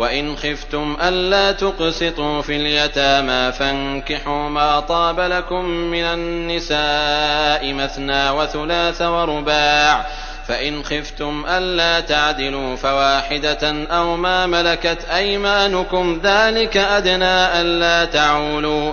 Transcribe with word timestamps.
وإن 0.00 0.36
خفتم 0.36 0.96
ألا 1.02 1.52
تقسطوا 1.52 2.42
في 2.42 2.56
اليتامى 2.56 3.52
فانكحوا 3.52 4.48
ما 4.48 4.80
طاب 4.80 5.20
لكم 5.20 5.64
من 5.64 6.04
النساء 6.04 7.72
مثنى 7.72 8.30
وثلاث 8.30 9.02
ورباع 9.02 10.06
فإن 10.46 10.84
خفتم 10.84 11.44
ألا 11.48 12.00
تعدلوا 12.00 12.76
فواحدة 12.76 13.86
أو 13.90 14.16
ما 14.16 14.46
ملكت 14.46 15.04
أيمانكم 15.14 16.20
ذلك 16.24 16.76
أدنى 16.76 17.60
ألا 17.60 18.04
تعولوا 18.04 18.92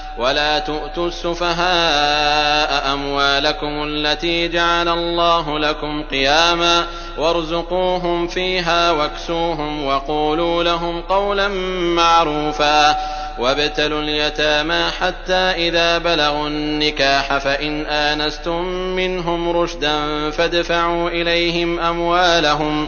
ولا 0.17 0.59
تؤتوا 0.59 1.07
السفهاء 1.07 2.93
أموالكم 2.93 3.83
التي 3.83 4.47
جعل 4.47 4.87
الله 4.87 5.59
لكم 5.59 6.03
قياما 6.03 6.87
وارزقوهم 7.17 8.27
فيها 8.27 8.91
واكسوهم 8.91 9.85
وقولوا 9.85 10.63
لهم 10.63 11.01
قولا 11.01 11.47
معروفا 11.95 12.97
وابتلوا 13.39 14.01
اليتامى 14.01 14.91
حتى 14.99 15.33
إذا 15.33 15.97
بلغوا 15.97 16.47
النكاح 16.47 17.37
فإن 17.37 17.85
آنستم 17.85 18.65
منهم 18.95 19.49
رشدا 19.49 20.29
فادفعوا 20.31 21.09
إليهم 21.09 21.79
أموالهم 21.79 22.87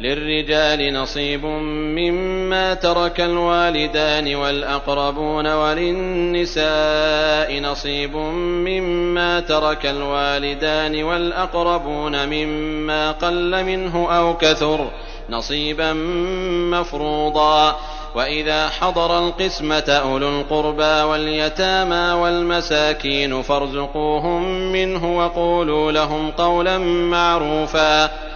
للرجال 0.00 0.94
نصيب 0.94 1.44
مما 1.44 2.74
ترك 2.74 3.20
الوالدان 3.20 4.34
والأقربون 4.34 5.46
وللنساء 5.46 7.60
نصيب 7.60 8.16
مما 8.16 9.40
ترك 9.40 9.86
الوالدان 9.86 11.02
والأقربون 11.02 12.28
مما 12.28 13.12
قل 13.12 13.64
منه 13.64 14.10
أو 14.10 14.36
كثر 14.36 14.90
نصيبا 15.30 15.92
مفروضا. 16.72 17.76
وإذا 18.14 18.68
حضر 18.68 19.18
القسمة 19.18 19.84
أولو 19.88 20.40
القربى 20.40 21.02
واليتامى 21.02 22.20
والمساكين 22.20 23.42
فارزقوهم 23.42 24.72
منه 24.72 25.18
وقولوا 25.18 25.92
لهم 25.92 26.30
قولا 26.30 26.78
معروفا. 26.78 28.29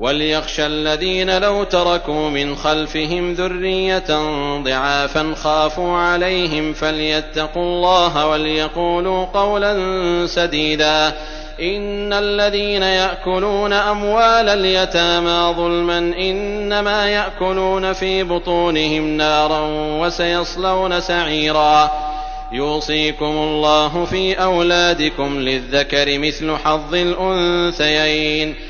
وليخشى 0.00 0.66
الذين 0.66 1.38
لو 1.38 1.64
تركوا 1.64 2.30
من 2.30 2.56
خلفهم 2.56 3.32
ذرية 3.32 4.20
ضعافا 4.62 5.34
خافوا 5.34 5.96
عليهم 5.96 6.72
فليتقوا 6.72 7.62
الله 7.62 8.26
وليقولوا 8.26 9.24
قولا 9.24 9.76
سديدا 10.26 11.06
إن 11.60 12.12
الذين 12.12 12.82
يأكلون 12.82 13.72
أموال 13.72 14.48
اليتامى 14.48 15.54
ظلما 15.56 15.98
إنما 15.98 17.08
يأكلون 17.08 17.92
في 17.92 18.22
بطونهم 18.22 19.16
نارا 19.16 19.60
وسيصلون 20.00 21.00
سعيرا 21.00 21.90
يوصيكم 22.52 23.24
الله 23.24 24.04
في 24.04 24.34
أولادكم 24.34 25.40
للذكر 25.40 26.18
مثل 26.18 26.56
حظ 26.56 26.94
الأنثيين 26.94 28.69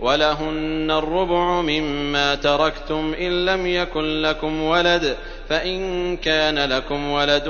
ولهن 0.00 0.90
الربع 0.90 1.60
مما 1.60 2.34
تركتم 2.34 3.14
إن 3.20 3.44
لم 3.44 3.66
يكن 3.66 4.22
لكم 4.22 4.62
ولد 4.62 5.16
فإن 5.48 6.16
كان 6.16 6.58
لكم 6.58 7.10
ولد 7.10 7.44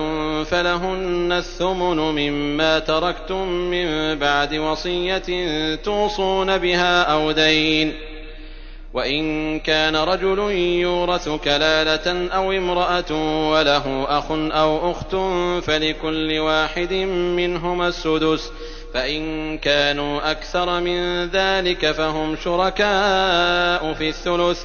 فلهن 0.47 1.33
الثمن 1.33 1.97
مما 1.97 2.79
تركتم 2.79 3.49
من 3.49 4.19
بعد 4.19 4.55
وصية 4.55 5.23
توصون 5.75 6.59
بها 6.59 7.03
أو 7.03 7.33
دين. 7.33 7.95
وإن 8.95 9.61
كان 9.61 9.97
رجل 9.97 10.39
يورث 10.59 11.29
كلالة 11.29 12.35
أو 12.35 12.53
امرأة 12.53 13.13
وله 13.51 14.07
أخ 14.19 14.31
أو 14.31 14.91
أخت 14.91 15.17
فلكل 15.67 16.39
واحد 16.39 16.93
منهما 17.37 17.89
السدس. 17.89 18.53
فإن 18.95 19.59
كانوا 19.59 20.31
أكثر 20.31 20.81
من 20.81 21.27
ذلك 21.27 21.93
فهم 21.93 22.37
شركاء 22.37 23.95
في 23.95 24.09
الثلث. 24.09 24.65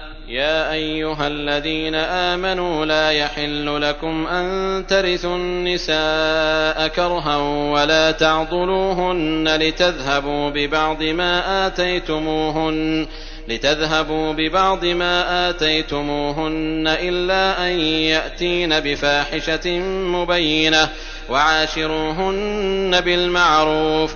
يا 0.27 0.71
أيها 0.71 1.27
الذين 1.27 1.95
آمنوا 1.95 2.85
لا 2.85 3.11
يحل 3.11 3.81
لكم 3.81 4.27
أن 4.27 4.85
ترثوا 4.87 5.35
النساء 5.35 6.87
كرها 6.87 7.37
ولا 7.71 8.11
تعضلوهن 8.11 9.55
لتذهبوا 9.55 10.49
ببعض 10.49 11.03
ما 11.03 11.67
آتيتموهن 11.67 13.07
لتذهبوا 13.47 14.33
ببعض 14.33 14.85
ما 14.85 15.49
آتيتموهن 15.49 16.87
إلا 16.87 17.67
أن 17.67 17.79
يأتين 17.79 18.79
بفاحشة 18.79 19.79
مبينة 19.89 20.89
وعاشروهن 21.29 23.01
بالمعروف 23.01 24.15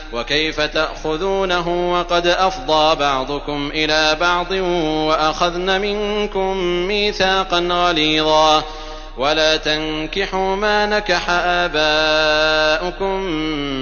وكيف 0.13 0.61
تأخذونه 0.61 1.93
وقد 1.93 2.27
أفضى 2.27 2.95
بعضكم 2.95 3.71
إلى 3.73 4.17
بعض 4.19 4.51
وأخذن 5.07 5.81
منكم 5.81 6.57
ميثاقا 6.87 7.59
غليظا. 7.59 8.63
ولا 9.17 9.57
تنكحوا 9.57 10.55
ما 10.55 10.85
نكح 10.85 11.29
آباؤكم 11.29 13.19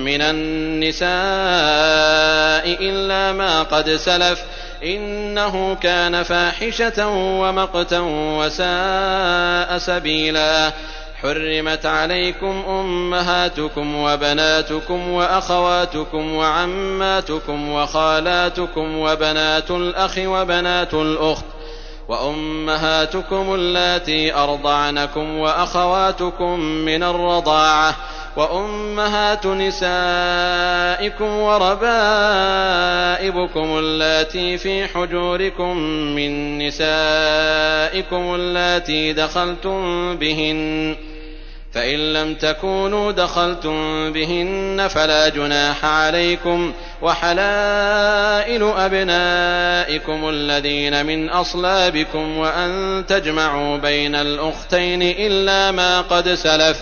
من 0.05 0.21
النساء 0.21 1.09
إلا 2.81 3.31
ما 3.31 3.63
قد 3.63 3.89
سلف. 3.89 4.39
إنه 4.83 5.75
كان 5.75 6.23
فاحشة 6.23 7.07
ومقتا 7.07 7.99
وساء 8.09 9.77
سبيلا. 9.77 10.71
حرمت 11.21 11.85
عليكم 11.85 12.63
أمهاتكم 12.69 13.95
وبناتكم 13.95 15.09
وأخواتكم 15.09 16.33
وعماتكم 16.33 17.69
وخالاتكم 17.69 18.97
وبنات 18.97 19.71
الأخ 19.71 20.17
وبنات 20.17 20.93
الأخت 20.93 21.45
وأمهاتكم 22.07 23.53
اللاتي 23.55 24.33
أرضعنكم 24.35 25.37
وأخواتكم 25.37 26.59
من 26.59 27.03
الرضاعة 27.03 27.95
وأمهات 28.35 29.45
نسائكم 29.45 31.25
وربائبكم 31.25 31.77
اللاتي 33.77 34.57
في 34.57 34.87
حجوركم 34.87 35.77
من 36.15 36.57
نسائكم 36.57 38.35
اللاتي 38.35 39.13
دخلتم 39.13 40.15
بهن 40.15 40.95
فإن 41.73 42.13
لم 42.13 42.35
تكونوا 42.35 43.11
دخلتم 43.11 44.11
بهن 44.13 44.87
فلا 44.87 45.29
جناح 45.29 45.85
عليكم 45.85 46.73
وحلائل 47.01 48.63
أبنائكم 48.63 50.29
الذين 50.29 51.05
من 51.05 51.29
أصلابكم 51.29 52.37
وأن 52.37 53.03
تجمعوا 53.07 53.77
بين 53.77 54.15
الأختين 54.15 55.01
إلا 55.01 55.71
ما 55.71 56.01
قد 56.01 56.33
سلف 56.33 56.81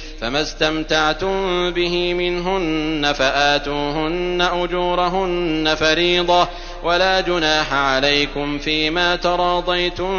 فما 0.21 0.41
استمتعتم 0.41 1.71
به 1.71 2.13
منهن 2.13 3.13
فآتوهن 3.13 4.41
أجورهن 4.41 5.75
فريضة 5.75 6.47
ولا 6.83 7.21
جناح 7.21 7.73
عليكم 7.73 8.57
فيما 8.57 9.15
تراضيتم 9.15 10.11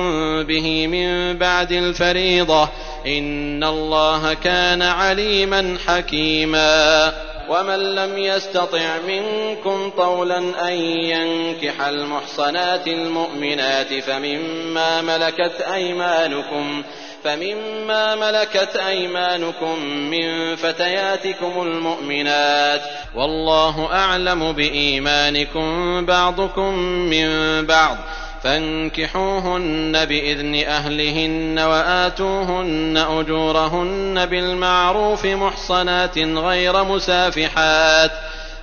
به 0.43 0.87
من 0.87 1.39
بعد 1.39 1.73
الفريضة 1.73 2.69
إن 3.07 3.65
الله 3.65 4.35
كان 4.35 4.83
عليما 4.83 5.79
حكيما 5.87 7.13
ومن 7.49 7.95
لم 7.95 8.19
يستطع 8.19 8.99
منكم 9.09 9.91
طولا 9.97 10.39
أن 10.69 10.73
ينكح 10.83 11.81
المحصنات 11.81 12.87
المؤمنات 12.87 13.95
فمما 13.95 15.03
ملكت 15.03 15.61
أيمانكم 15.61 16.83
فمما 17.25 18.15
ملكت 18.15 18.77
أيمانكم 18.77 19.79
من 19.87 20.57
فتياتكم 20.57 21.63
المؤمنات 21.63 22.83
والله 23.15 23.89
أعلم 23.93 24.53
بإيمانكم 24.53 26.07
بعضكم 26.07 26.75
من 26.89 27.27
بعض 27.67 27.97
فانكحوهن 28.43 30.05
بإذن 30.05 30.65
أهلهن 30.67 31.59
وآتوهن 31.59 32.97
أجورهن 32.97 34.27
بالمعروف 34.27 35.27
محصنات 35.27 36.19
غير 36.19 36.85
مسافحات 36.85 38.11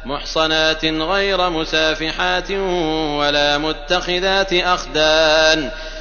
محصنات 0.05 0.85
غير 0.85 1.49
مسافحات 1.49 2.51
ولا 3.19 3.57
متخذات 3.57 4.53
أخدان 4.53 5.71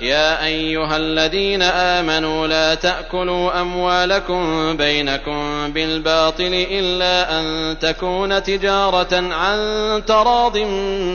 يا 0.00 0.44
أيها 0.44 0.96
الذين 0.96 1.62
آمنوا 1.62 2.46
لا 2.46 2.74
تأكلوا 2.74 3.60
أموالكم 3.60 4.76
بينكم 4.76 5.72
بالباطل 5.72 6.66
إلا 6.70 7.40
أن 7.40 7.76
تكون 7.78 8.42
تجارة 8.42 9.14
عن 9.34 9.58
تراض 10.06 10.58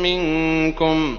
منكم 0.04 1.18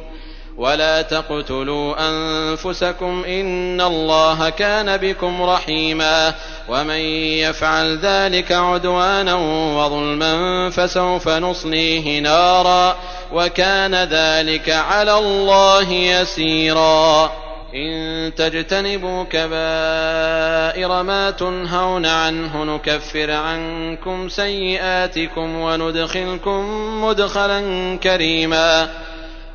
ولا 0.57 1.03
تقتلوا 1.03 1.95
أنفسكم 2.09 3.25
إن 3.25 3.81
الله 3.81 4.51
كان 4.51 4.97
بكم 4.97 5.43
رحيما 5.43 6.35
ومن 6.69 6.99
يفعل 7.41 7.99
ذلك 7.99 8.53
عدوانا 8.53 9.35
وظلما 9.77 10.71
فسوف 10.71 11.29
نصليه 11.29 12.21
نارا 12.21 12.97
وكان 13.33 13.95
ذلك 13.95 14.71
على 14.71 15.19
الله 15.19 15.93
يسيرا 15.93 17.44
إن 17.75 18.35
تجتنبوا 18.35 19.25
كبائر 19.25 21.03
ما 21.03 21.31
تنهون 21.31 22.07
عنه 22.07 22.65
نكفر 22.65 23.31
عنكم 23.31 24.29
سيئاتكم 24.29 25.57
وندخلكم 25.57 26.65
مدخلا 27.05 27.61
كريما 28.03 28.89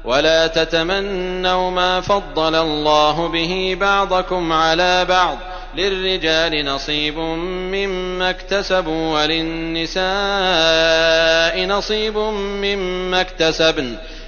ولا 0.05 0.47
تتمنوا 0.47 1.71
ما 1.71 2.01
فضل 2.01 2.55
الله 2.55 3.27
به 3.27 3.77
بعضكم 3.79 4.53
على 4.53 5.05
بعض 5.05 5.37
للرجال 5.75 6.65
نصيب 6.65 7.17
مما 7.17 8.29
اكتسبوا 8.29 9.13
وللنساء 9.13 10.05
نصيب 11.65 12.17
مما 12.17 13.21
اكتسبن 13.21 13.95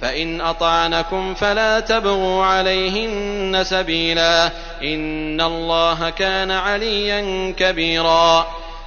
فإن 0.00 0.40
أطعنكم 0.40 1.34
فلا 1.34 1.80
تبغوا 1.80 2.44
عليهن 2.44 3.64
سبيلا 3.64 4.46
إن 4.82 5.40
الله 5.40 6.10
كان 6.10 6.50
عليا 6.50 7.54
كبيرا 7.58 8.46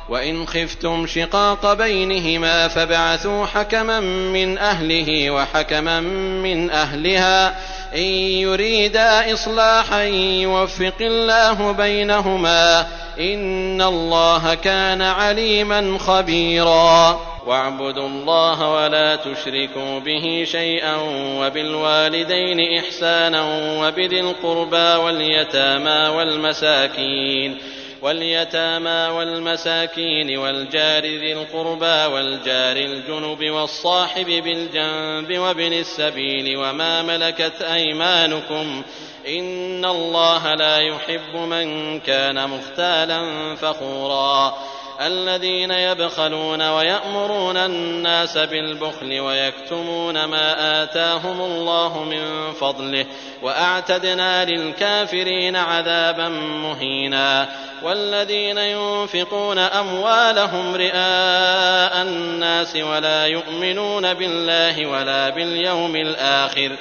وإن 0.09 0.47
خفتم 0.47 1.07
شقاق 1.07 1.73
بينهما 1.73 2.67
فابعثوا 2.67 3.45
حكما 3.45 3.99
من 3.99 4.57
أهله 4.57 5.31
وحكما 5.31 5.99
من 6.41 6.69
أهلها 6.69 7.47
إن 7.95 8.01
يريدا 8.43 9.33
إصلاحا 9.33 10.03
يوفق 10.03 10.95
الله 11.01 11.71
بينهما 11.71 12.87
إن 13.19 13.81
الله 13.81 14.53
كان 14.53 15.01
عليما 15.01 15.97
خبيرا 15.99 17.30
واعبدوا 17.45 18.07
الله 18.07 18.73
ولا 18.73 19.15
تشركوا 19.15 19.99
به 19.99 20.43
شيئا 20.51 20.95
وبالوالدين 21.39 22.79
إحسانا 22.79 23.41
وبذي 23.81 24.19
القربى 24.19 25.03
واليتامى 25.03 26.17
والمساكين 26.17 27.57
واليتامى 28.01 29.17
والمساكين 29.17 30.37
والجار 30.37 31.03
ذي 31.03 31.33
القربى 31.33 32.13
والجار 32.13 32.75
الجنب 32.75 33.49
والصاحب 33.51 34.25
بالجنب 34.25 35.39
وابن 35.39 35.73
السبيل 35.73 36.57
وما 36.57 37.01
ملكت 37.01 37.61
أيمانكم 37.61 38.81
إن 39.27 39.85
الله 39.85 40.55
لا 40.55 40.77
يحب 40.77 41.35
من 41.35 41.99
كان 41.99 42.49
مختالا 42.49 43.55
فخورا 43.55 44.57
الذين 45.01 45.71
يبخلون 45.71 46.69
ويأمرون 46.69 47.57
الناس 47.57 48.37
بالبخل 48.37 49.19
ويكتمون 49.19 50.25
ما 50.25 50.83
آتاهم 50.83 51.41
الله 51.41 52.03
من 52.03 52.53
فضله 52.53 53.05
وأعتدنا 53.41 54.45
للكافرين 54.45 55.55
عذابا 55.55 56.29
مهينا 56.63 57.49
والذين 57.83 58.57
ينفقون 58.57 59.57
أموالهم 59.57 60.75
رئاء 60.75 62.01
الناس 62.01 62.75
ولا 62.75 63.25
يؤمنون 63.25 64.13
بالله 64.13 64.85
ولا 64.85 65.29
باليوم 65.29 65.95
الآخر 65.95 66.71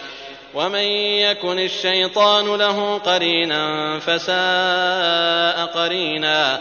ومن 0.55 0.85
يكن 1.21 1.59
الشيطان 1.59 2.57
له 2.57 2.99
قرينا 2.99 3.99
فساء 3.99 5.67
قرينا 5.67 6.61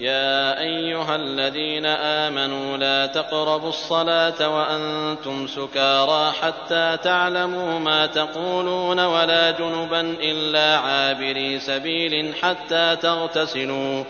يا 0.00 0.60
أيها 0.60 1.16
الذين 1.16 1.86
آمنوا 1.86 2.76
لا 2.76 3.06
تقربوا 3.06 3.68
الصلاة 3.68 4.56
وأنتم 4.56 5.46
سكارى 5.46 6.32
حتى 6.42 6.96
تعلموا 7.02 7.78
ما 7.78 8.06
تقولون 8.06 9.00
ولا 9.00 9.50
جنبا 9.50 10.00
إلا 10.00 10.76
عابري 10.76 11.60
سبيل 11.60 12.34
حتى 12.42 12.96
تغتسلوا 12.96 14.04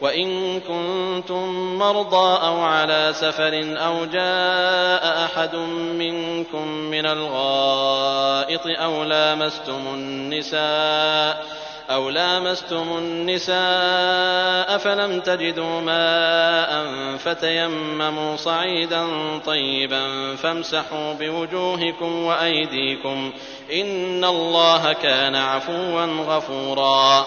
وإن 0.00 0.60
كنتم 0.60 1.78
مرضى 1.78 2.46
أو 2.46 2.60
على 2.60 3.12
سفر 3.14 3.76
أو 3.86 4.04
جاء 4.04 5.24
أحد 5.24 5.56
منكم 5.98 6.68
من 6.68 7.06
الغائط 7.06 8.62
أو 8.66 9.04
لامستم 9.04 9.86
النساء 9.94 11.59
أو 11.90 12.10
لامستم 12.10 12.98
النساء 12.98 14.78
فلم 14.78 15.20
تجدوا 15.20 15.80
ماء 15.80 16.86
فتيمموا 17.16 18.36
صعيدا 18.36 19.06
طيبا 19.46 20.36
فامسحوا 20.36 21.12
بوجوهكم 21.12 22.24
وأيديكم 22.24 23.32
إن 23.72 24.24
الله 24.24 24.92
كان 24.92 25.36
عفوا 25.36 26.04
غفورا 26.04 27.26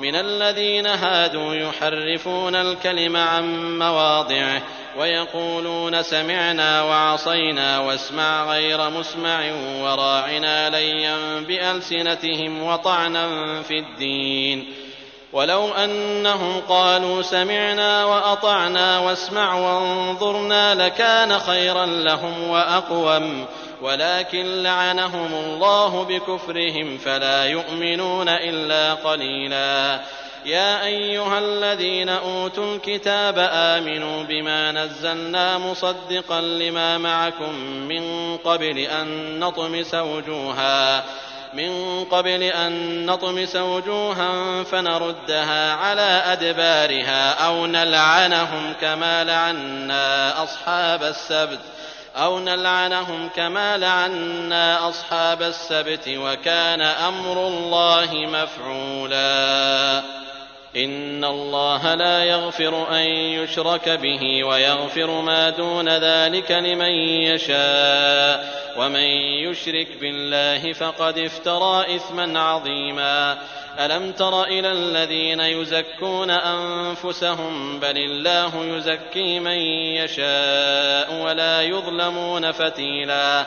من 0.00 0.14
الذين 0.14 0.86
هادوا 0.86 1.54
يحرفون 1.54 2.56
الكلم 2.56 3.16
عن 3.16 3.78
مواضعه 3.78 4.62
ويقولون 4.98 6.02
سمعنا 6.02 6.82
وعصينا 6.82 7.78
واسمع 7.78 8.44
غير 8.44 8.90
مسمع 8.90 9.40
وراعنا 9.82 10.70
ليا 10.70 11.40
بألسنتهم 11.40 12.62
وطعنا 12.62 13.28
في 13.62 13.78
الدين. 13.78 14.72
ولو 15.32 15.68
أنهم 15.68 16.60
قالوا 16.68 17.22
سمعنا 17.22 18.04
وأطعنا 18.04 18.98
واسمع 18.98 19.54
وانظرنا 19.54 20.74
لكان 20.74 21.38
خيرا 21.38 21.86
لهم 21.86 22.50
وأقوم. 22.50 23.46
ولكن 23.82 24.62
لعنهم 24.62 25.34
الله 25.34 26.04
بكفرهم 26.04 26.98
فلا 26.98 27.44
يؤمنون 27.44 28.28
إلا 28.28 28.94
قليلا. 28.94 30.00
يا 30.46 30.84
أيها 30.84 31.38
الذين 31.38 32.08
أوتوا 32.08 32.74
الكتاب 32.74 33.34
آمنوا 33.52 34.22
بما 34.22 34.72
نزلنا 34.72 35.58
مصدقا 35.58 36.40
لما 36.40 36.98
معكم 36.98 37.54
من 37.88 38.36
قبل 38.36 38.78
أن 38.78 39.38
نطمس 39.40 39.94
وجوها 39.94 41.04
من 41.54 42.04
قبل 42.04 42.42
أن 42.42 43.06
نطمس 43.06 43.56
وجوها 43.56 44.62
فنردها 44.64 45.72
على 45.72 46.22
أدبارها 46.26 47.46
أو 47.46 47.66
نلعنهم 47.66 48.72
كما 48.80 49.24
لعنا 49.24 50.42
أصحاب 50.42 51.02
السبت. 51.02 51.58
أو 52.16 52.38
نلعنهم 52.38 53.28
كما 53.36 53.78
لعنا 53.78 54.88
أصحاب 54.88 55.42
السبت 55.42 56.08
وكان 56.08 56.80
أمر 56.80 57.46
الله 57.46 58.26
مفعولا 58.26 60.19
إن 60.76 61.24
الله 61.24 61.94
لا 61.94 62.24
يغفر 62.24 62.90
أن 62.90 63.06
يشرك 63.06 63.88
به 63.88 64.44
ويغفر 64.44 65.20
ما 65.20 65.50
دون 65.50 65.88
ذلك 65.88 66.50
لمن 66.50 66.92
يشاء 67.22 68.60
ومن 68.78 69.04
يشرك 69.44 69.88
بالله 70.00 70.72
فقد 70.72 71.18
افترى 71.18 71.96
إثما 71.96 72.40
عظيما 72.40 73.38
ألم 73.78 74.12
تر 74.12 74.44
إلى 74.44 74.72
الذين 74.72 75.40
يزكون 75.40 76.30
أنفسهم 76.30 77.80
بل 77.80 77.98
الله 77.98 78.76
يزكي 78.76 79.40
من 79.40 79.58
يشاء 79.96 81.14
ولا 81.22 81.62
يظلمون 81.62 82.52
فتيلا 82.52 83.46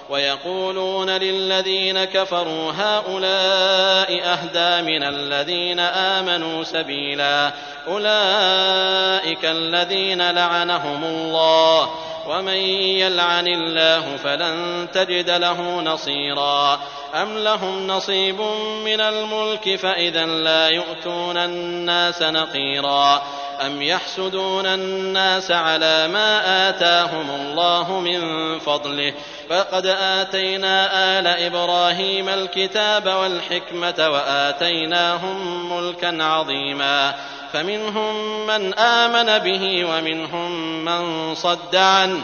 ويقولون 0.11 1.09
للذين 1.09 2.03
كفروا 2.03 2.71
هؤلاء 2.71 4.21
أهدى 4.23 4.91
من 4.91 5.03
الذين 5.03 5.79
آمنوا 5.79 6.63
سبيلا 6.63 7.51
أولئك 7.87 9.45
الذين 9.45 10.31
لعنهم 10.31 11.03
الله 11.03 11.89
ومن 12.27 12.55
يلعن 12.97 13.47
الله 13.47 14.17
فلن 14.23 14.87
تجد 14.93 15.29
له 15.29 15.81
نصيرا 15.81 16.79
أم 17.15 17.37
لهم 17.37 17.87
نصيب 17.87 18.41
من 18.85 19.01
الملك 19.01 19.75
فإذا 19.75 20.25
لا 20.25 20.67
يؤتون 20.67 21.37
الناس 21.37 22.21
نقيرا 22.21 23.21
أم 23.65 23.81
يحسدون 23.81 24.65
الناس 24.65 25.51
على 25.51 26.07
ما 26.07 26.69
آتاهم 26.69 27.29
الله 27.29 27.99
من 27.99 28.19
فضله 28.59 29.13
فقد 29.49 29.85
آتينا 29.85 30.89
آل 31.19 31.27
إبراهيم 31.27 32.29
الكتاب 32.29 33.07
والحكمة 33.07 34.09
وآتيناهم 34.09 35.69
ملكا 35.73 36.23
عظيما 36.23 37.15
فمنهم 37.53 38.47
من 38.47 38.73
آمن 38.73 39.39
به 39.39 39.85
ومنهم 39.85 40.51
من 40.85 41.35
صد 41.35 41.75
عنه 41.75 42.21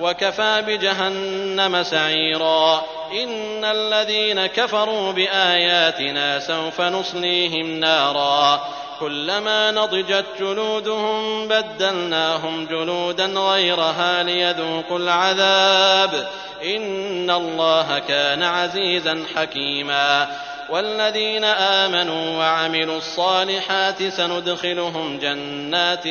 وكفى 0.00 0.62
بجهنم 0.66 1.82
سعيرا 1.82 2.82
إن 3.12 3.64
الذين 3.64 4.46
كفروا 4.46 5.12
بآياتنا 5.12 6.38
سوف 6.38 6.80
نصليهم 6.80 7.80
نارا 7.80 8.60
كلما 9.00 9.70
نضجت 9.70 10.24
جلودهم 10.40 11.48
بدلناهم 11.48 12.66
جلودا 12.66 13.26
غيرها 13.26 14.22
ليذوقوا 14.22 14.98
العذاب. 14.98 16.28
إن 16.64 17.30
الله 17.30 17.98
كان 17.98 18.42
عزيزا 18.42 19.24
حكيما. 19.36 20.28
والذين 20.70 21.44
آمنوا 21.44 22.38
وعملوا 22.38 22.98
الصالحات 22.98 24.02
سندخلهم 24.02 25.18
جنات 25.18 26.04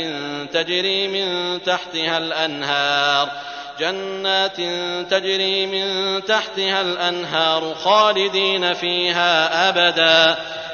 تجري 0.54 1.08
من 1.08 1.60
تحتها 1.64 2.18
الأنهار. 2.18 3.30
جنات 3.80 4.58
تجري 5.12 5.66
من 5.66 6.22
تحتها 6.26 6.82
الأنهار 6.82 7.76
خالدين 7.84 8.74
فيها 8.74 9.70
أبدا. 9.70 10.38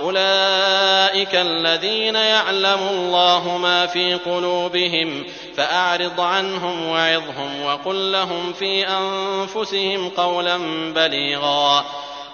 أولئك 0.00 1.34
الذين 1.34 2.14
يعلم 2.14 2.88
الله 2.90 3.58
ما 3.58 3.86
في 3.86 4.14
قلوبهم 4.14 5.24
فأعرض 5.56 6.20
عنهم 6.20 6.88
وعظهم 6.88 7.64
وقل 7.64 8.12
لهم 8.12 8.52
في 8.52 8.88
أنفسهم 8.88 10.08
قولا 10.08 10.58
بليغا. 10.92 11.84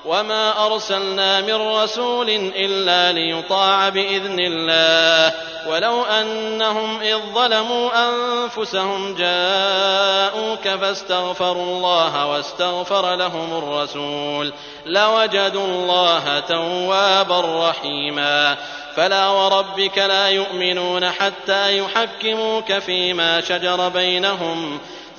وما 0.05 0.67
أرسلنا 0.67 1.41
من 1.41 1.55
رسول 1.55 2.31
إلا 2.57 3.13
ليطاع 3.13 3.89
بإذن 3.89 4.41
الله 4.41 5.35
ولو 5.69 6.05
أنهم 6.05 7.01
إذ 7.01 7.19
ظلموا 7.35 7.91
أنفسهم 8.09 9.15
جاءوك 9.15 10.69
فاستغفروا 10.69 11.65
الله 11.65 12.27
واستغفر 12.27 13.15
لهم 13.15 13.59
الرسول 13.59 14.53
لوجدوا 14.87 15.65
الله 15.65 16.41
توابا 16.41 17.69
رحيما 17.69 18.57
فلا 18.97 19.29
وربك 19.29 19.99
لا 19.99 20.29
يؤمنون 20.29 21.11
حتى 21.11 21.79
يحكموك 21.79 22.73
فيما 22.73 23.41
شجر 23.41 23.89
بينهم 23.89 24.81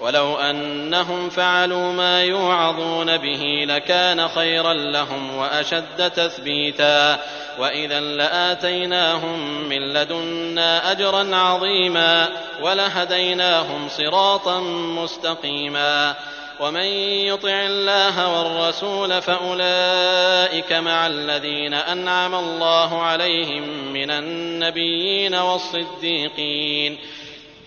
ولو 0.00 0.36
أنهم 0.36 1.30
فعلوا 1.30 1.92
ما 1.92 2.22
يوعظون 2.22 3.16
به 3.16 3.64
لكان 3.68 4.28
خيرا 4.28 4.72
لهم 4.74 5.36
وأشد 5.36 6.10
تثبيتا 6.10 7.20
وإذا 7.58 8.00
لآتيناهم 8.00 9.68
من 9.68 9.92
لدنا 9.92 10.92
أجرا 10.92 11.36
عظيما 11.36 12.28
ولهديناهم 12.62 13.88
صراطا 13.88 14.60
مستقيما 15.00 16.14
ومن 16.60 16.84
يطع 17.26 17.62
الله 17.66 18.38
والرسول 18.38 19.22
فأولئك 19.22 20.72
مع 20.72 21.06
الذين 21.06 21.74
أنعم 21.74 22.34
الله 22.34 23.02
عليهم 23.02 23.92
من 23.92 24.10
النبيين 24.10 25.34
والصديقين 25.34 26.98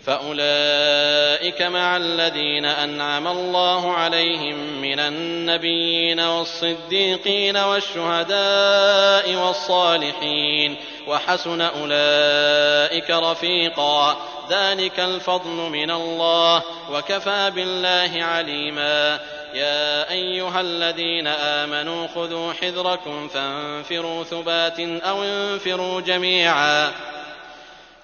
فأولئك 0.06 1.62
مع 1.62 1.98
الذين 1.98 2.66
أنعم 2.66 3.28
الله 3.28 3.94
عليهم 3.94 4.82
من 4.82 5.00
النبيين 5.00 6.20
والصديقين 6.20 7.58
والشهداء 7.58 9.36
والصالحين 9.36 10.76
وحسن 11.08 11.62
أولئك 11.62 13.10
رفيقا. 13.10 14.18
ذلك 14.50 15.00
الفضل 15.00 15.70
من 15.70 15.92
الله 15.92 16.62
وكفى 16.92 17.52
بالله 17.56 18.24
عليما. 18.24 19.20
يا 19.54 20.12
أيها 20.12 20.62
الذين 20.62 21.28
آمنوا 21.28 22.08
خذوا 22.16 22.54
حذركم 22.54 23.28
فانفروا 23.28 24.24
ثبات 24.24 24.80
أو 24.80 25.24
انفروا 25.24 26.02
جميعا. 26.02 26.92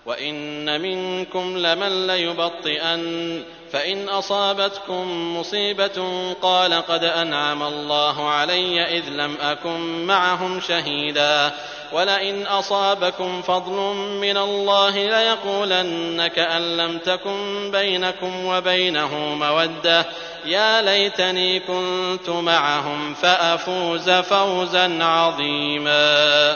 وإن 0.05 0.81
منكم 0.81 1.57
لمن 1.57 2.07
ليبطئن 2.07 3.43
فإن 3.71 4.09
أصابتكم 4.09 5.37
مصيبة 5.37 6.33
قال 6.41 6.73
قد 6.73 7.03
أنعم 7.03 7.63
الله 7.63 8.29
علي 8.29 8.97
إذ 8.97 9.09
لم 9.09 9.37
أكن 9.41 10.05
معهم 10.05 10.61
شهيدا 10.61 11.51
ولئن 11.93 12.45
أصابكم 12.45 13.41
فضل 13.41 13.95
من 14.21 14.37
الله 14.37 14.95
ليقولن 14.95 16.27
كأن 16.27 16.77
لم 16.77 16.97
تكن 16.97 17.71
بينكم 17.71 18.45
وبينه 18.45 19.15
مودة 19.17 20.05
يا 20.45 20.81
ليتني 20.81 21.59
كنت 21.59 22.29
معهم 22.29 23.13
فأفوز 23.13 24.09
فوزا 24.09 25.03
عظيما 25.03 26.55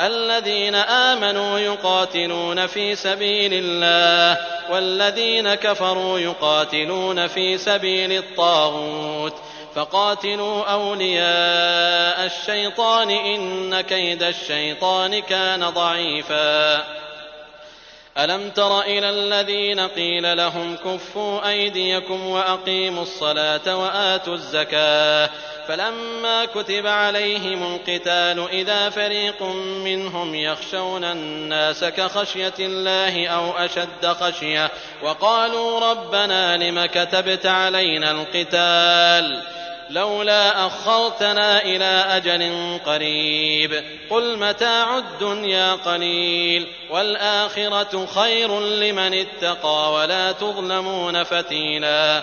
الذين 0.00 0.74
آمنوا 0.74 1.58
يقاتلون 1.58 2.66
في 2.66 2.96
سبيل 2.96 3.50
الله 3.54 4.38
والذين 4.70 5.54
كفروا 5.54 6.18
يقاتلون 6.18 7.26
في 7.26 7.58
سبيل 7.58 8.12
الطاغوت. 8.12 9.34
فقاتلوا 9.74 10.64
أولياء 10.64 12.26
الشيطان 12.26 13.10
إن 13.10 13.80
كيد 13.80 14.22
الشيطان 14.22 15.22
كان 15.22 15.70
ضعيفا. 15.70 16.84
ألم 18.18 18.50
تر 18.50 18.80
إلى 18.80 19.10
الذين 19.10 19.80
قيل 19.80 20.36
لهم 20.36 20.76
كفوا 20.76 21.48
أيديكم 21.48 22.26
وأقيموا 22.26 23.02
الصلاة 23.02 23.76
وآتوا 23.76 24.34
الزكاة. 24.34 25.30
فلما 25.68 26.44
كتب 26.44 26.86
عليهم 26.86 27.74
القتال 27.74 28.48
إذا 28.52 28.90
فريق 28.90 29.42
منهم 29.84 30.34
يخشون 30.34 31.04
الناس 31.04 31.84
كخشية 31.84 32.54
الله 32.60 33.28
أو 33.28 33.52
أشد 33.52 34.06
خشية 34.06 34.70
وقالوا 35.02 35.90
ربنا 35.90 36.56
لم 36.56 36.86
كتبت 36.86 37.46
علينا 37.46 38.10
القتال 38.10 39.42
لولا 39.90 40.66
أخرتنا 40.66 41.62
إلى 41.62 42.04
أجل 42.08 42.78
قريب 42.86 43.84
قل 44.10 44.38
متاع 44.38 44.98
الدنيا 44.98 45.72
قليل 45.72 46.66
والآخرة 46.90 48.06
خير 48.06 48.60
لمن 48.60 49.14
اتقى 49.14 49.92
ولا 49.92 50.32
تظلمون 50.32 51.22
فتيلا 51.22 52.22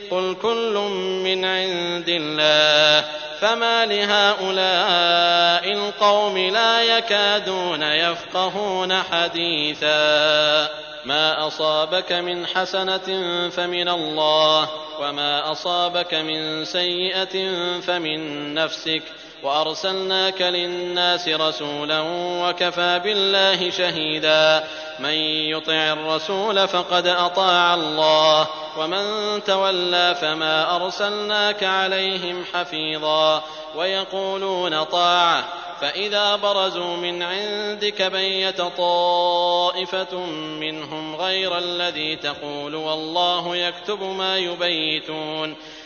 قل 0.11 0.35
كل 0.41 0.73
من 1.23 1.45
عند 1.45 2.09
الله 2.09 3.07
فما 3.41 3.85
لهؤلاء 3.85 5.73
القوم 5.73 6.37
لا 6.37 6.83
يكادون 6.97 7.83
يفقهون 7.83 8.93
حديثا 8.93 10.69
ما 11.05 11.47
اصابك 11.47 12.11
من 12.11 12.47
حسنه 12.47 13.07
فمن 13.49 13.89
الله 13.89 14.69
وما 14.99 15.51
اصابك 15.51 16.13
من 16.13 16.65
سيئه 16.65 17.49
فمن 17.81 18.53
نفسك 18.53 19.03
وأرسلناك 19.43 20.41
للناس 20.41 21.27
رسولا 21.27 22.03
وكفى 22.43 23.01
بالله 23.03 23.69
شهيدا. 23.69 24.63
من 24.99 25.13
يطع 25.49 25.93
الرسول 25.93 26.67
فقد 26.67 27.07
أطاع 27.07 27.73
الله 27.73 28.47
ومن 28.77 29.03
تولى 29.43 30.15
فما 30.21 30.75
أرسلناك 30.75 31.63
عليهم 31.63 32.45
حفيظا. 32.53 33.43
ويقولون 33.75 34.83
طاعة 34.83 35.43
فإذا 35.81 36.35
برزوا 36.35 36.97
من 36.97 37.23
عندك 37.23 38.01
بيت 38.01 38.61
طائفة 38.61 40.17
منهم 40.59 41.15
غير 41.15 41.57
الذي 41.57 42.15
تقول 42.15 42.75
والله 42.75 43.55
يكتب 43.55 44.03
ما 44.03 44.37
يبيتون. 44.37 45.55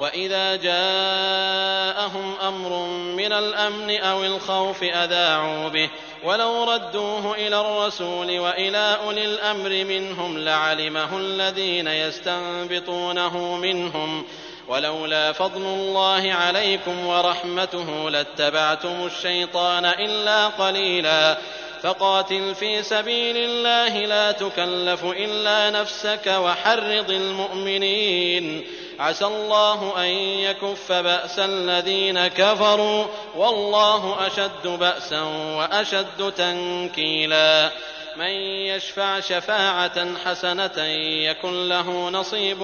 وإذا 0.00 0.56
جاءهم 0.56 2.34
أمر 2.42 2.86
من 3.16 3.32
الأمن 3.32 4.00
أو 4.00 4.24
الخوف 4.24 4.82
أذاعوا 4.82 5.68
به 5.68 5.90
ولو 6.24 6.64
ردوه 6.64 7.34
إلى 7.34 7.60
الرسول 7.60 8.38
وإلى 8.38 8.98
أولي 9.04 9.24
الأمر 9.24 9.84
منهم 9.84 10.38
لعلمه 10.38 11.18
الذين 11.18 11.86
يستنبطونه 11.86 13.56
منهم 13.56 14.24
ولولا 14.68 15.32
فضل 15.32 15.62
الله 15.62 16.32
عليكم 16.32 17.06
ورحمته 17.06 18.10
لاتبعتم 18.10 19.06
الشيطان 19.06 19.84
إلا 19.84 20.46
قليلا 20.46 21.38
فقاتل 21.84 22.54
في 22.54 22.82
سبيل 22.82 23.36
الله 23.36 24.06
لا 24.06 24.32
تكلف 24.32 25.04
إلا 25.04 25.70
نفسك 25.70 26.26
وحرض 26.26 27.10
المؤمنين. 27.10 28.64
عسى 28.98 29.24
الله 29.24 30.04
أن 30.04 30.08
يكف 30.08 30.92
بأس 30.92 31.38
الذين 31.38 32.26
كفروا 32.26 33.04
والله 33.36 34.26
أشد 34.26 34.66
بأسا 34.66 35.22
وأشد 35.58 36.32
تنكيلا. 36.36 37.70
من 38.16 38.30
يشفع 38.66 39.20
شفاعة 39.20 40.18
حسنة 40.24 40.84
يكن 41.28 41.68
له 41.68 42.10
نصيب 42.10 42.62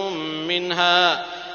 منها. 0.49 1.25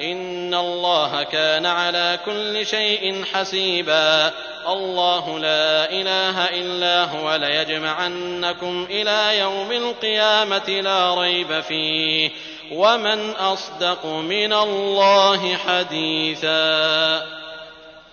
إن 0.00 0.54
الله 0.54 1.22
كان 1.22 1.66
على 1.66 2.18
كل 2.26 2.66
شيء 2.66 3.24
حسيبا. 3.32 4.32
الله 4.68 5.38
لا 5.38 5.90
إله 5.90 6.48
إلا 6.48 7.04
هو 7.04 7.36
ليجمعنكم 7.36 8.86
إلى 8.90 9.38
يوم 9.38 9.72
القيامة 9.72 10.68
لا 10.68 11.14
ريب 11.14 11.60
فيه. 11.60 12.30
ومن 12.72 13.30
أصدق 13.30 14.06
من 14.06 14.52
الله 14.52 15.56
حديثا. 15.56 17.22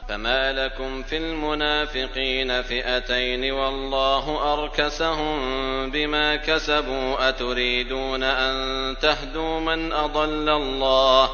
فما 0.10 0.54
لكم 0.54 1.04
في 1.04 1.18
المنافقين 1.18 2.62
فئتين 2.62 3.52
والله 3.52 4.54
أركسهم 4.54 5.92
بما 5.92 6.36
كسبوا. 6.36 7.30
أتريدون 7.30 8.24
أن 8.24 8.96
تهدوا 9.02 9.60
من 9.60 9.94
أضل 9.94 10.50
الله؟ 10.50 11.30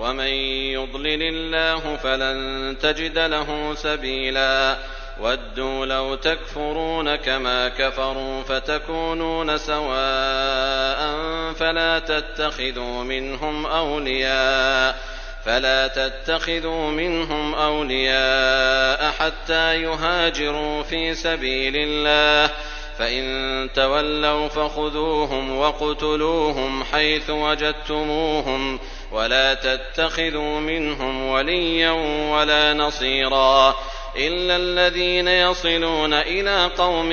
ومن 0.00 0.32
يضلل 0.72 1.22
الله 1.22 1.96
فلن 1.96 2.76
تجد 2.82 3.18
له 3.18 3.74
سبيلا. 3.74 4.76
ودوا 5.20 5.86
لو 5.86 6.14
تكفرون 6.14 7.16
كما 7.16 7.68
كفروا 7.68 8.42
فتكونون 8.42 9.58
سواء 9.58 11.00
فلا 11.52 11.98
تتخذوا 11.98 13.04
منهم 13.04 13.66
أولياء. 13.66 14.96
فلا 15.44 15.88
تتخذوا 15.88 16.90
منهم 16.90 17.54
أولياء 17.54 19.10
حتى 19.10 19.82
يهاجروا 19.82 20.82
في 20.82 21.14
سبيل 21.14 21.74
الله. 21.76 22.54
فإن 23.00 23.68
تولوا 23.74 24.48
فخذوهم 24.48 25.58
وقتلوهم 25.58 26.84
حيث 26.84 27.30
وجدتموهم 27.30 28.78
ولا 29.12 29.54
تتخذوا 29.54 30.60
منهم 30.60 31.26
وليا 31.26 31.90
ولا 32.30 32.74
نصيرا 32.74 33.74
إلا 34.16 34.56
الذين 34.56 35.28
يصلون 35.28 36.14
إلى 36.14 36.70
قوم 36.78 37.08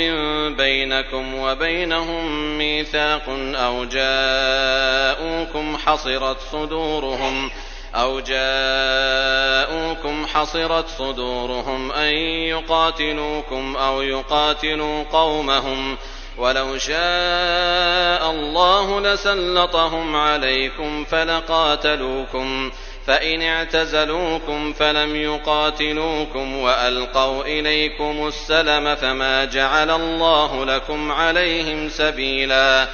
بينكم 0.55 1.35
وبينهم 1.35 2.57
ميثاق 2.57 3.23
أو 3.55 3.85
جاءوكم 3.85 5.77
حصرت 5.77 6.37
صدورهم 6.51 7.51
أو 7.97 8.19
جاءوكم 8.19 10.25
حصرت 10.25 10.87
صدورهم 10.87 11.91
أن 11.91 12.13
يقاتلوكم 12.47 13.77
أو 13.77 14.01
يقاتلوا 14.01 15.03
قومهم 15.03 15.97
ولو 16.37 16.77
شاء 16.77 18.31
الله 18.31 19.01
لسلطهم 19.01 20.15
عليكم 20.15 21.03
فلقاتلوكم 21.03 22.71
فإن 23.07 23.41
اعتزلوكم 23.41 24.73
فلم 24.73 25.15
يقاتلوكم 25.15 26.57
وألقوا 26.57 27.43
إليكم 27.43 28.27
السلم 28.27 28.95
فما 28.95 29.45
جعل 29.45 29.91
الله 29.91 30.65
لكم 30.65 31.11
عليهم 31.11 31.89
سبيلا 31.89 32.87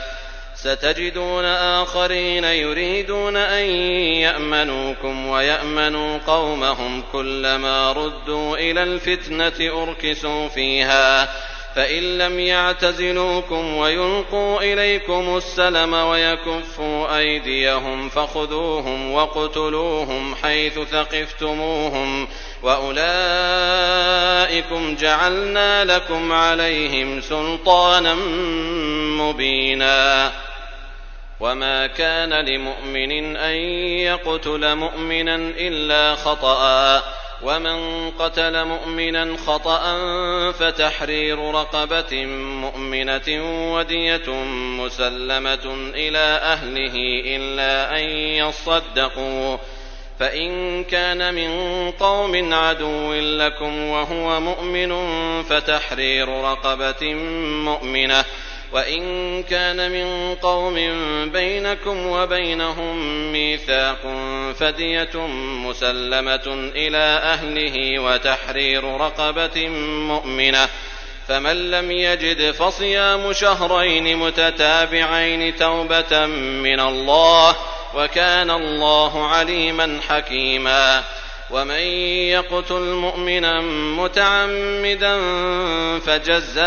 ستجدون 0.63 1.45
آخرين 1.45 2.43
يريدون 2.43 3.38
أن 3.38 3.65
يأمنوكم 4.15 5.28
ويأمنوا 5.28 6.17
قومهم 6.28 7.04
كلما 7.12 7.91
ردوا 7.91 8.58
إلى 8.58 8.84
الفتنة 8.84 9.84
أركسوا 9.84 10.47
فيها. 10.47 11.30
فإن 11.76 12.17
لم 12.17 12.39
يعتزلوكم 12.39 13.78
ويلقوا 13.78 14.62
إليكم 14.62 15.38
السلم 15.38 15.93
ويكفوا 15.93 17.17
أيديهم 17.17 18.10
فخذوهم 18.10 19.13
وقتلوهم 19.13 20.36
حيث 20.36 20.80
ثقفتموهم 20.80 22.28
وأولئكم 22.63 23.06
جعلنا 24.95 25.86
لكم 25.86 26.32
عليهم 26.32 27.21
سلطانا 27.21 28.15
مبينا. 29.19 30.32
وما 31.39 31.87
كان 31.87 32.33
لمؤمن 32.33 33.37
أن 33.37 33.55
يقتل 33.99 34.75
مؤمنا 34.75 35.35
إلا 35.35 36.15
خطأ 36.15 37.03
ومن 37.43 38.09
قتل 38.11 38.65
مؤمنا 38.65 39.37
خطأ 39.47 39.81
فتحرير 40.51 41.39
رقبة 41.53 42.25
مؤمنة 42.61 43.43
ودية 43.73 44.29
مسلمة 44.79 45.91
إلى 45.95 46.39
أهله 46.43 46.95
إلا 47.25 47.97
أن 47.97 48.03
يصدقوا 48.17 49.57
فإن 50.19 50.83
كان 50.83 51.33
من 51.33 51.51
قوم 51.91 52.53
عدو 52.53 53.13
لكم 53.13 53.89
وهو 53.89 54.39
مؤمن 54.39 54.93
فتحرير 55.43 56.29
رقبة 56.29 57.13
مؤمنة 57.63 58.25
وإن 58.73 59.43
كان 59.43 59.91
من 59.91 60.36
قوم 60.36 60.75
بينكم 61.29 62.07
وبينهم 62.07 62.97
ميثاق 63.31 64.01
فدية 64.59 65.27
مسلمة 65.67 66.71
إلى 66.75 67.21
أهله 67.23 67.99
وتحرير 67.99 68.83
رقبة 68.83 69.67
مؤمنة 70.07 70.69
فمن 71.27 71.71
لم 71.71 71.91
يجد 71.91 72.51
فصيام 72.51 73.33
شهرين 73.33 74.17
متتابعين 74.17 75.55
توبة 75.55 76.25
من 76.65 76.79
الله 76.79 77.55
وكان 77.95 78.51
الله 78.51 79.27
عليما 79.27 79.99
حكيما 80.09 81.03
ومن 81.53 81.83
يقتل 82.33 82.81
مؤمنا 82.81 83.61
متعمدا 84.01 85.19
فجزاؤه 85.99 86.63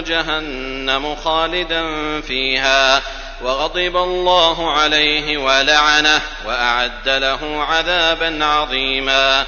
جهنم 0.00 1.14
خالدا 1.14 1.84
فيها 2.20 3.02
وغضب 3.42 3.96
الله 3.96 4.72
عليه 4.72 5.38
ولعنه 5.38 6.20
وأعد 6.46 7.08
له 7.08 7.64
عذابا 7.68 8.44
عظيما. 8.44 9.44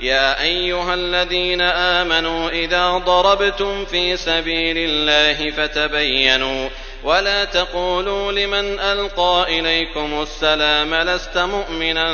يا 0.00 0.42
أيها 0.42 0.94
الذين 0.94 1.62
آمنوا 1.62 2.50
إذا 2.50 2.90
ضربتم 2.90 3.84
في 3.84 4.16
سبيل 4.16 4.76
الله 4.78 5.50
فتبينوا 5.50 6.68
ولا 7.04 7.44
تقولوا 7.44 8.32
لمن 8.32 8.80
القى 8.80 9.46
اليكم 9.48 10.22
السلام 10.22 10.94
لست 10.94 11.38
مؤمنا 11.38 12.08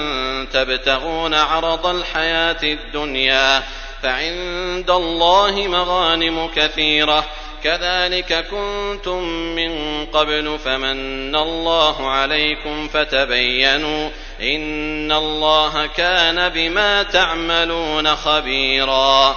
تبتغون 0.53 1.35
عرض 1.35 1.87
الحياة 1.87 2.62
الدنيا 2.62 3.62
فعند 4.03 4.90
الله 4.90 5.66
مغانم 5.68 6.48
كثيره 6.57 7.24
كذلك 7.64 8.46
كنتم 8.50 9.22
من 9.57 10.05
قبل 10.07 10.59
فمن 10.64 11.37
الله 11.37 12.11
عليكم 12.11 12.88
فتبينوا 12.88 14.11
ان 14.40 15.12
الله 15.12 15.87
كان 15.87 16.48
بما 16.48 17.03
تعملون 17.03 18.16
خبيرا 18.16 19.37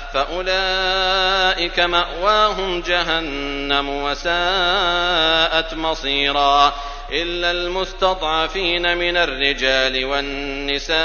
فأولئك 0.13 1.79
مأواهم 1.79 2.81
جهنم 2.81 3.89
وساءت 3.89 5.73
مصيرا 5.73 6.73
إلا 7.11 7.51
المستضعفين 7.51 8.97
من 8.97 9.17
الرجال 9.17 10.05
والنساء 10.05 11.01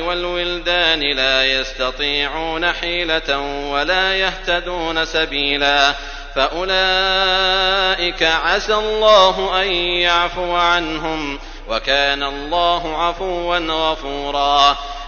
والولدان 0.00 1.00
لا 1.00 1.44
يستطيعون 1.44 2.72
حيلة 2.72 3.38
ولا 3.70 4.14
يهتدون 4.14 5.04
سبيلا 5.04 5.94
فأولئك 6.34 8.22
عسى 8.22 8.74
الله 8.74 9.62
أن 9.62 9.72
يعفو 9.72 10.54
عنهم 10.54 11.38
وكان 11.68 12.22
الله 12.22 13.02
عفوا 13.02 13.58
غفورا 13.58 14.76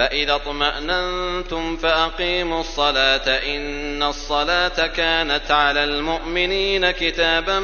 فإذا 0.00 0.34
اطمأننتم 0.34 1.76
فأقيموا 1.76 2.60
الصلاة 2.60 3.28
إن 3.28 4.02
الصلاة 4.02 4.86
كانت 4.86 5.50
على 5.50 5.84
المؤمنين 5.84 6.90
كتابا 6.90 7.60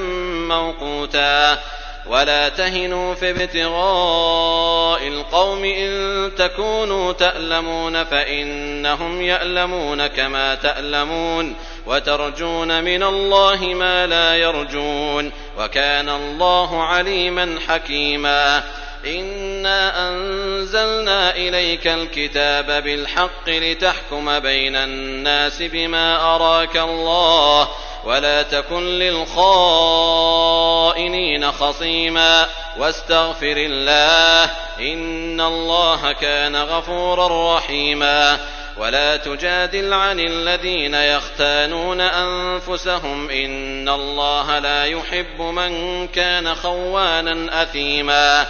موقوتا 0.48 1.58
ولا 2.06 2.48
تهنوا 2.48 3.14
في 3.14 3.30
ابتغاء 3.30 5.08
القوم 5.08 5.64
إن 5.64 6.30
تكونوا 6.38 7.12
تألمون 7.12 8.04
فإنهم 8.04 9.22
يألمون 9.22 10.06
كما 10.06 10.54
تألمون 10.54 11.54
وترجون 11.86 12.84
من 12.84 13.02
الله 13.02 13.64
ما 13.64 14.06
لا 14.06 14.36
يرجون 14.36 15.32
وكان 15.58 16.08
الله 16.08 16.82
عليما 16.82 17.58
حكيما 17.68 18.62
إنا 19.06 20.08
أنزلنا 20.08 21.36
إليك 21.36 21.86
الكتاب 21.86 22.82
بالحق 22.82 23.48
لتحكم 23.48 24.38
بين 24.38 24.76
الناس 24.76 25.62
بما 25.62 26.34
أراك 26.34 26.76
الله 26.76 27.68
ولا 28.04 28.42
تكن 28.42 28.82
للخائنين 28.98 30.32
خصيما 31.52 32.46
واستغفر 32.78 33.56
الله 33.56 34.50
إن 34.80 35.40
الله 35.40 36.12
كان 36.12 36.56
غفورا 36.56 37.56
رحيما 37.56 38.38
ولا 38.76 39.16
تجادل 39.16 39.92
عن 39.92 40.20
الذين 40.20 40.94
يختانون 40.94 42.00
أنفسهم 42.00 43.30
إن 43.30 43.88
الله 43.88 44.58
لا 44.58 44.84
يحب 44.84 45.40
من 45.40 46.06
كان 46.08 46.54
خوانا 46.54 47.62
أثيما 47.62 48.46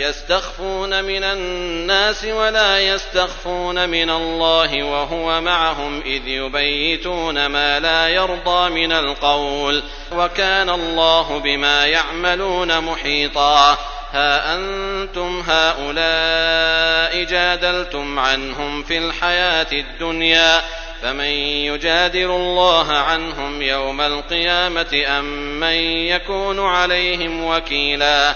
يستخفون 0.00 1.04
من 1.04 1.24
الناس 1.24 2.24
ولا 2.24 2.80
يستخفون 2.80 3.88
من 3.88 4.10
الله 4.10 4.82
وهو 4.82 5.40
معهم 5.40 6.00
إذ 6.00 6.28
يبيتون 6.28 7.46
ما 7.46 7.80
لا 7.80 8.08
يرضى 8.08 8.70
من 8.70 8.92
القول 8.92 9.82
وكان 10.12 10.70
الله 10.70 11.38
بما 11.38 11.86
يعملون 11.86 12.80
محيطا 12.80 13.78
ها 14.12 14.54
أنتم 14.54 15.42
هؤلاء 15.48 17.24
جادلتم 17.24 18.18
عنهم 18.18 18.82
في 18.82 18.98
الحياة 18.98 19.72
الدنيا 19.72 20.62
فمن 21.02 21.30
يجادل 21.70 22.30
الله 22.30 22.92
عنهم 22.92 23.62
يوم 23.62 24.00
القيامة 24.00 25.04
أم 25.06 25.24
من 25.60 25.74
يكون 26.06 26.66
عليهم 26.66 27.44
وكيلا 27.44 28.34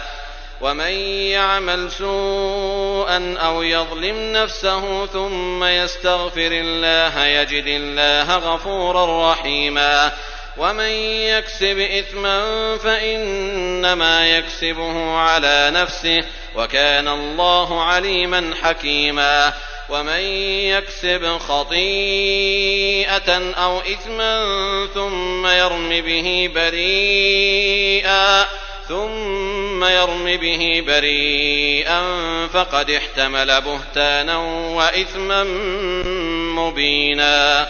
ومن 0.64 0.92
يعمل 1.30 1.90
سوءا 1.90 3.36
أو 3.38 3.62
يظلم 3.62 4.32
نفسه 4.32 5.06
ثم 5.06 5.64
يستغفر 5.64 6.48
الله 6.52 7.26
يجد 7.26 7.66
الله 7.66 8.36
غفورا 8.36 9.32
رحيما 9.32 10.12
ومن 10.56 10.90
يكسب 11.28 11.78
إثما 11.78 12.38
فإنما 12.76 14.28
يكسبه 14.28 15.16
على 15.16 15.70
نفسه 15.74 16.24
وكان 16.56 17.08
الله 17.08 17.82
عليما 17.82 18.54
حكيما 18.62 19.52
ومن 19.88 20.20
يكسب 20.70 21.38
خطيئة 21.38 22.74
أو 23.54 23.80
إثما 23.80 24.46
ثم 24.94 25.46
يرم 25.46 25.88
به 25.88 26.50
بريئا 26.54 28.44
ثم 28.88 29.84
يرم 29.84 30.36
به 30.36 30.84
بريئا 30.86 32.02
فقد 32.46 32.90
احتمل 32.90 33.60
بهتانا 33.60 34.36
وإثما 34.76 35.44
مبينا. 36.54 37.68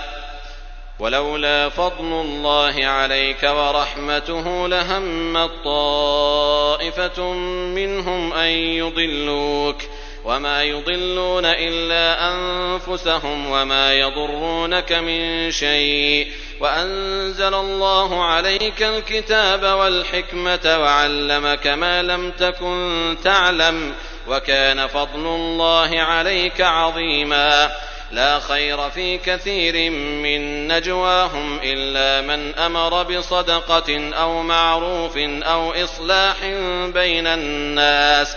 ولولا 0.99 1.69
فضل 1.69 2.13
الله 2.13 2.87
عليك 2.87 3.43
ورحمته 3.43 4.69
لهمت 4.69 5.51
طائفة 5.65 7.33
منهم 7.75 8.33
أن 8.33 8.51
يضلوك. 8.51 9.83
وما 10.25 10.63
يضلون 10.63 11.45
إلا 11.45 12.33
أنفسهم 12.33 13.51
وما 13.51 13.93
يضرونك 13.93 14.93
من 14.93 15.51
شيء 15.51 16.33
وأنزل 16.61 17.55
الله 17.55 18.25
عليك 18.25 18.83
الكتاب 18.83 19.63
والحكمة 19.63 20.79
وعلمك 20.81 21.67
ما 21.67 22.03
لم 22.03 22.31
تكن 22.31 23.17
تعلم 23.25 23.95
وكان 24.29 24.87
فضل 24.87 25.27
الله 25.27 26.01
عليك 26.01 26.61
عظيما 26.61 27.71
لا 28.13 28.41
خير 28.41 28.91
في 28.91 29.19
كثير 29.19 29.91
من 29.91 30.69
نجواهم 30.69 31.61
إلا 31.63 32.37
من 32.37 32.55
أمر 32.55 33.03
بصدقة 33.03 34.11
أو 34.15 34.43
معروف 34.43 35.17
أو 35.19 35.85
إصلاح 35.85 36.37
بين 36.95 37.27
الناس 37.27 38.37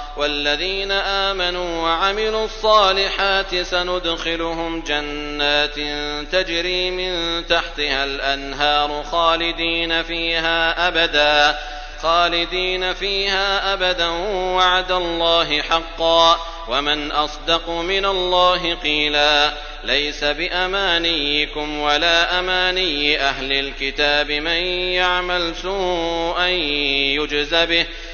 والذين 0.17 0.91
آمنوا 0.91 1.83
وعملوا 1.83 2.45
الصالحات 2.45 3.55
سندخلهم 3.55 4.81
جنات 4.81 5.75
تجري 6.31 6.91
من 6.91 7.47
تحتها 7.47 8.03
الأنهار 8.03 9.03
خالدين 9.03 10.03
فيها 10.03 10.87
أبدا 10.87 11.57
خالدين 12.01 12.93
فيها 12.93 13.73
أبدا 13.73 14.07
وعد 14.55 14.91
الله 14.91 15.61
حقا. 15.61 16.39
ومن 16.67 17.11
أصدق 17.11 17.69
من 17.69 18.05
الله 18.05 18.75
قيلا 18.75 19.53
ليس 19.83 20.23
بأمانيكم 20.23 21.79
ولا 21.79 22.39
أماني 22.39 23.19
أهل 23.19 23.51
الكتاب 23.51 24.31
من 24.31 24.61
يعمل 24.93 25.55
سوءا 25.55 26.47
يجز 27.17 27.55
به. 27.55 27.85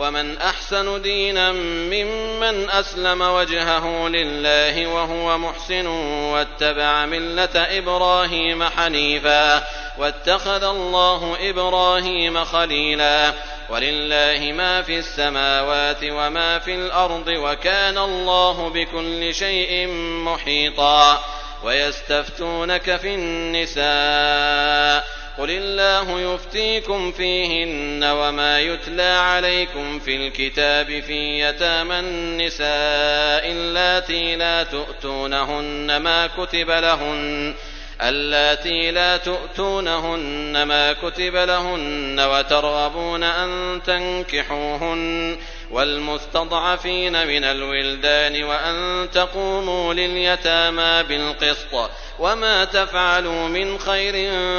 ومن 0.00 0.38
أحسن 0.38 1.02
دينا 1.02 1.52
ممن 1.52 2.70
أسلم 2.70 3.22
وجهه 3.22 4.08
لله 4.08 4.86
وهو 4.86 5.38
محسن 5.38 5.86
واتبع 6.32 7.06
ملة 7.06 7.78
إبراهيم 7.78 8.64
حنيفا 8.64 9.64
واتخذ 9.98 10.64
الله 10.64 11.36
إبراهيم 11.50 12.44
خليلا 12.44 13.32
ولله 13.70 14.52
ما 14.52 14.82
في 14.82 14.98
السماوات 14.98 16.04
وما 16.04 16.58
في 16.58 16.74
الأرض 16.74 17.28
وكان 17.28 17.98
الله 17.98 18.68
بكل 18.68 19.34
شيء 19.34 19.86
محيطا 20.24 21.24
ويستفتونك 21.64 22.96
في 22.96 23.14
النساء 23.14 25.04
قل 25.40 25.50
الله 25.50 26.20
يفتيكم 26.34 27.12
فيهن 27.12 28.04
وما 28.04 28.60
يتلى 28.60 29.02
عليكم 29.02 29.98
في 29.98 30.16
الكتاب 30.16 30.86
في 30.86 31.40
يتامى 31.40 31.98
النساء 31.98 33.52
اللاتي 33.52 34.36
لا 34.36 34.62
تؤتونهن 34.62 35.96
ما 35.96 36.26
كتب 36.26 36.70
لهن 36.70 37.54
اللاتي 38.02 38.90
لا 38.90 39.16
تؤتونهن 39.16 40.62
ما 40.62 40.92
كتب 40.92 41.36
لهن 41.36 42.20
وترغبون 42.20 43.22
أن 43.22 43.80
تنكحوهن 43.86 45.38
والمستضعفين 45.70 47.26
من 47.26 47.44
الولدان 47.44 48.44
وأن 48.44 49.08
تقوموا 49.10 49.94
لليتامى 49.94 51.02
بالقسط 51.08 51.90
وما 52.18 52.64
تفعلوا 52.64 53.48
من 53.48 53.78
خير 53.78 54.14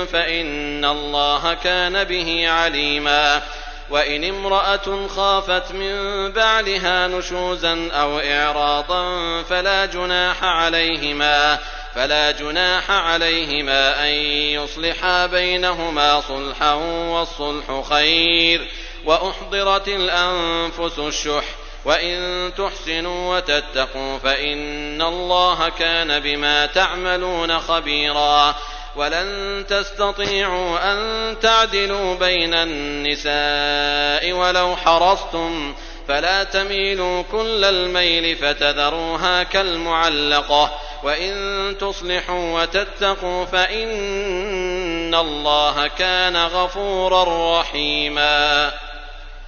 فإن 0.06 0.86
الله 0.86 1.54
كان 1.54 2.04
به 2.04 2.50
عليما 2.50 3.42
وإن 3.90 4.24
امرأة 4.24 5.08
خافت 5.08 5.72
من 5.72 5.96
بعلها 6.32 7.08
نشوزا 7.08 7.90
أو 7.92 8.20
إعراضا 8.20 9.44
فلا 9.44 9.86
جناح 9.86 10.44
عليهما 10.44 11.60
فلا 11.96 12.32
جناح 12.32 12.92
عليهما 12.92 14.04
أن 14.04 14.14
يصلحا 14.56 15.26
بينهما 15.26 16.22
صلحا 16.22 16.74
والصلح 16.74 17.84
خير 17.90 18.68
وأحضرت 19.06 19.88
الأنفس 19.88 21.00
الشح 21.00 21.44
وإن 21.86 22.52
تحسنوا 22.58 23.38
وتتقوا 23.38 24.18
فإن 24.18 25.02
الله 25.02 25.70
كان 25.70 26.20
بما 26.20 26.66
تعملون 26.66 27.60
خبيرا. 27.60 28.56
ولن 28.96 29.66
تستطيعوا 29.70 30.94
أن 30.94 31.36
تعدلوا 31.40 32.16
بين 32.16 32.54
النساء 32.54 34.32
ولو 34.32 34.76
حرصتم 34.76 35.76
فلا 36.08 36.44
تميلوا 36.44 37.24
كل 37.32 37.64
الميل 37.64 38.36
فتذروها 38.36 39.44
كالمعلقة. 39.44 40.72
وإن 41.04 41.76
تصلحوا 41.80 42.62
وتتقوا 42.62 43.46
فإن 43.46 45.16
الله 45.16 45.88
كان 45.88 46.38
غفورا 46.38 47.60
رحيما. 47.60 48.72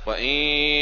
وإن 0.06 0.26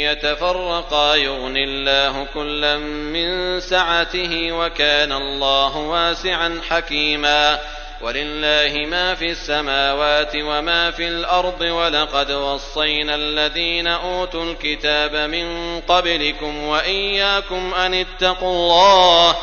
يتفرقا 0.02 1.14
يغن 1.14 1.56
الله 1.56 2.26
كلا 2.34 2.78
من 2.78 3.60
سعته 3.60 4.52
وكان 4.52 5.12
الله 5.12 5.76
واسعا 5.76 6.60
حكيما 6.68 7.58
ولله 8.00 8.86
ما 8.86 9.14
في 9.14 9.30
السماوات 9.30 10.36
وما 10.36 10.90
في 10.90 11.08
الأرض 11.08 11.60
ولقد 11.60 12.32
وصينا 12.32 13.14
الذين 13.14 13.86
أوتوا 13.86 14.44
الكتاب 14.44 15.16
من 15.16 15.80
قبلكم 15.80 16.64
وإياكم 16.64 17.74
أن 17.74 17.94
اتقوا 17.94 18.50
الله 18.50 19.36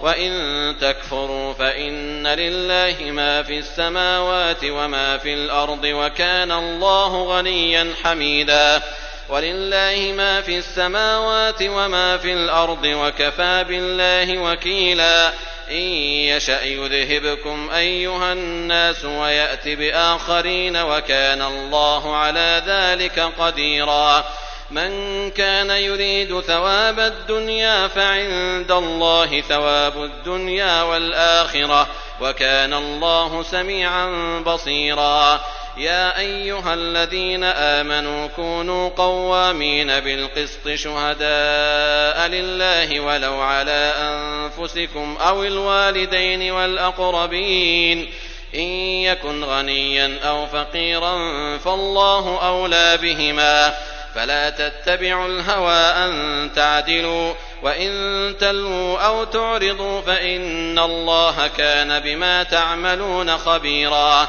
وإن 0.00 0.74
تكفروا 0.80 1.52
فإن 1.52 2.26
لله 2.26 2.96
ما 3.00 3.42
في 3.42 3.58
السماوات 3.58 4.64
وما 4.64 5.18
في 5.18 5.34
الأرض 5.34 5.84
وكان 5.84 6.52
الله 6.52 7.24
غنيا 7.24 7.94
حميدا 8.04 8.82
ولله 9.28 10.12
ما 10.16 10.40
في 10.40 10.58
السماوات 10.58 11.62
وما 11.62 12.16
في 12.16 12.32
الأرض 12.32 12.84
وكفى 12.84 13.64
بالله 13.68 14.38
وكيلا 14.38 15.32
إن 15.70 15.82
يشأ 16.30 16.64
يذهبكم 16.64 17.70
أيها 17.70 18.32
الناس 18.32 19.04
ويأت 19.04 19.68
بآخرين 19.68 20.76
وكان 20.76 21.42
الله 21.42 22.16
على 22.16 22.62
ذلك 22.66 23.32
قديرا 23.38 24.24
من 24.70 24.90
كان 25.30 25.70
يريد 25.70 26.40
ثواب 26.40 27.00
الدنيا 27.00 27.88
فعند 27.88 28.70
الله 28.72 29.40
ثواب 29.40 30.02
الدنيا 30.02 30.82
والآخرة 30.82 31.88
وكان 32.20 32.74
الله 32.74 33.42
سميعا 33.42 34.08
بصيرا 34.46 35.40
يا 35.76 36.18
أيها 36.18 36.74
الذين 36.74 37.44
آمنوا 37.44 38.26
كونوا 38.26 38.88
قوامين 38.88 40.00
بالقسط 40.00 40.68
شهداء 40.68 42.28
لله 42.28 43.00
ولو 43.00 43.40
على 43.40 43.92
أنفسكم 43.98 45.16
أو 45.20 45.44
الوالدين 45.44 46.50
والأقربين. 46.50 48.10
إن 48.54 48.60
يكن 49.04 49.44
غنيا 49.44 50.18
أو 50.24 50.46
فقيرا 50.46 51.18
فالله 51.58 52.46
أولى 52.48 52.98
بهما. 53.02 53.74
فلا 54.14 54.50
تتبعوا 54.50 55.26
الهوى 55.26 55.78
أن 55.78 56.50
تعدلوا 56.56 57.34
وإن 57.62 58.34
تلووا 58.40 58.98
أو 58.98 59.24
تعرضوا 59.24 60.00
فإن 60.00 60.78
الله 60.78 61.46
كان 61.46 62.00
بما 62.00 62.42
تعملون 62.42 63.38
خبيرا. 63.38 64.28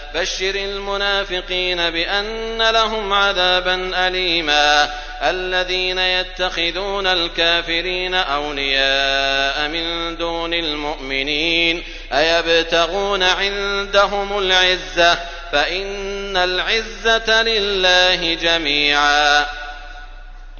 بشر 0.15 0.55
المنافقين 0.55 1.89
بأن 1.89 2.69
لهم 2.71 3.13
عذابا 3.13 4.07
أليما. 4.07 4.89
الذين 5.21 5.97
يتخذون 5.97 7.07
الكافرين 7.07 8.13
أولياء 8.13 9.67
من 9.67 10.17
دون 10.17 10.53
المؤمنين 10.53 11.83
أيبتغون 12.13 13.23
عندهم 13.23 14.39
العزة؟ 14.39 15.19
فإن 15.51 16.37
العزة 16.37 17.43
لله 17.43 18.33
جميعا. 18.33 19.45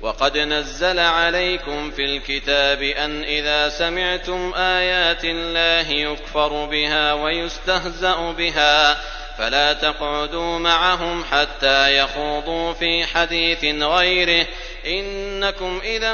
وقد 0.02 0.38
نزل 0.38 1.00
عليكم 1.00 1.92
في 1.92 2.06
الكتاب 2.06 2.82
أن 2.82 3.24
إذا 3.24 3.70
سمعتم 3.70 4.54
آيات 4.56 5.26
الله 5.26 5.90
يكفر 5.92 6.66
بها 6.66 7.14
ويستهزأ 7.14 8.32
بها. 8.32 8.98
فلا 9.38 9.74
تقعدوا 9.74 10.60
معهم 10.60 11.24
حتى 11.32 11.98
يخوضوا 11.98 12.74
في 12.74 13.06
حديث 13.06 13.66
غيره. 13.84 14.48
إنكم 14.86 15.82
إذا 15.84 16.14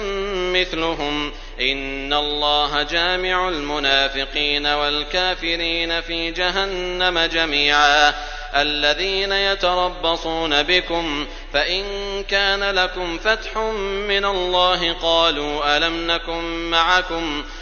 مثلهم. 0.54 1.34
إن 1.62 2.14
الله 2.14 2.84
جامع 2.84 3.50
المنافقين 3.50 4.66
والكافرين 4.66 6.02
في 6.02 6.32
جهنم 6.32 7.20
جميعا. 7.20 8.14
الذين 8.56 9.32
يتربصون 9.32 10.64
بكم 10.64 11.28
فإن 11.54 11.84
كان 12.24 12.64
لكم 12.64 13.18
فتح 13.18 13.58
من 14.08 14.26
الله 14.26 14.94
قالوا 14.94 15.78
ألم 15.78 16.12
نكن 16.12 16.70
معكم؟ 16.70 17.44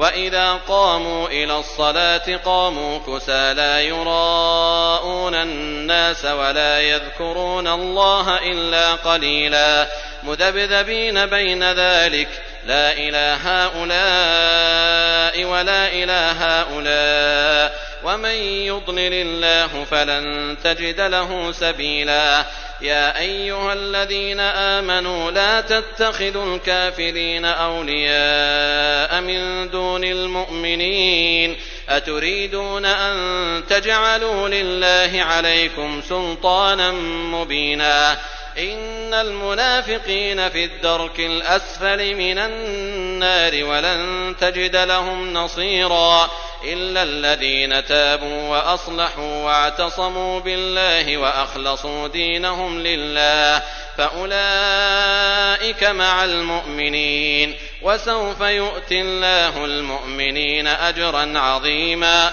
وإذا 0.00 0.54
قاموا 0.68 1.28
إلى 1.28 1.58
الصلاة 1.58 2.36
قاموا 2.44 2.98
كسى 2.98 3.54
لا 3.54 3.80
يراءون 3.80 5.34
الناس 5.34 6.24
ولا 6.24 6.80
يذكرون 6.80 7.68
الله 7.68 8.38
إلا 8.38 8.94
قليلا 8.94 9.86
مذبذبين 10.22 11.26
بين 11.26 11.72
ذلك 11.72 12.28
لا 12.66 12.92
إلى 12.92 13.38
هؤلاء 13.44 15.44
ولا 15.44 15.88
إلى 15.88 16.34
هؤلاء. 16.38 17.90
ومن 18.04 18.30
يضلل 18.30 19.14
الله 19.14 19.84
فلن 19.90 20.56
تجد 20.64 21.00
له 21.00 21.52
سبيلا. 21.52 22.44
يا 22.80 23.18
أيها 23.18 23.72
الذين 23.72 24.40
آمنوا 24.40 25.30
لا 25.30 25.60
تتخذوا 25.60 26.56
الكافرين 26.56 27.44
أولياء 27.44 29.20
من 29.20 29.70
دون 29.70 30.04
المؤمنين. 30.04 31.56
أتريدون 31.88 32.84
أن 32.84 33.62
تجعلوا 33.70 34.48
لله 34.48 35.22
عليكم 35.22 36.02
سلطانا 36.08 36.90
مبينا. 37.32 38.18
إن 38.60 39.14
المنافقين 39.14 40.48
في 40.48 40.64
الدرك 40.64 41.20
الأسفل 41.20 42.14
من 42.14 42.38
النار 42.38 43.64
ولن 43.64 44.34
تجد 44.40 44.76
لهم 44.76 45.32
نصيرا 45.32 46.30
إلا 46.64 47.02
الذين 47.02 47.84
تابوا 47.84 48.48
وأصلحوا 48.48 49.44
واعتصموا 49.44 50.40
بالله 50.40 51.16
وأخلصوا 51.16 52.08
دينهم 52.08 52.78
لله 52.80 53.62
فأولئك 53.98 55.84
مع 55.84 56.24
المؤمنين 56.24 57.54
وسوف 57.82 58.40
يؤتي 58.40 59.00
الله 59.00 59.64
المؤمنين 59.64 60.66
أجرا 60.66 61.38
عظيما 61.38 62.32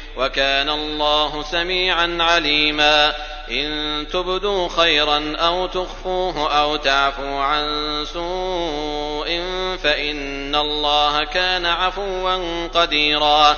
وكان 0.17 0.69
الله 0.69 1.43
سميعا 1.43 2.17
عليما. 2.19 3.13
إن 3.51 4.07
تبدوا 4.13 4.69
خيرا 4.69 5.35
أو 5.35 5.65
تخفوه 5.65 6.61
أو 6.61 6.75
تعفوا 6.75 7.39
عن 7.41 7.65
سوء 8.13 9.41
فإن 9.83 10.55
الله 10.55 11.23
كان 11.23 11.65
عفوا 11.65 12.67
قديرا. 12.67 13.57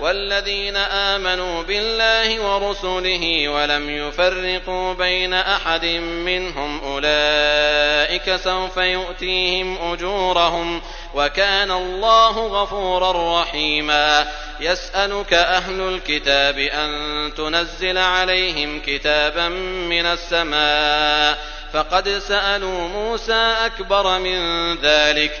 والذين 0.00 0.76
آمنوا 0.76 1.62
بالله 1.62 2.40
ورسله 2.40 3.48
ولم 3.48 3.90
يفرقوا 3.90 4.94
بين 4.94 5.34
أحد 5.34 5.84
منهم 5.84 6.80
أولئك 6.84 8.36
سوف 8.36 8.76
يؤتيهم 8.76 9.92
أجورهم 9.92 10.82
وكان 11.14 11.70
الله 11.70 12.62
غفورا 12.62 13.42
رحيما. 13.42 14.26
يسألك 14.60 15.34
أهل 15.34 15.80
الكتاب 15.80 16.58
أن 16.58 16.90
تنزل 17.36 17.98
عليهم 17.98 18.80
كتابا 18.86 19.48
من 19.88 20.06
السماء. 20.06 21.38
فقد 21.72 22.08
سألوا 22.08 22.88
موسى 22.88 23.54
أكبر 23.66 24.18
من 24.18 24.74
ذلك. 24.76 25.40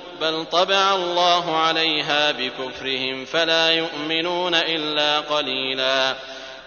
بل 0.21 0.45
طبع 0.51 0.95
الله 0.95 1.57
عليها 1.57 2.31
بكفرهم 2.31 3.25
فلا 3.25 3.69
يؤمنون 3.71 4.55
إلا 4.55 5.19
قليلا 5.19 6.15